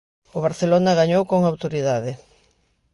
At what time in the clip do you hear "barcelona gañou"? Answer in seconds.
0.45-1.23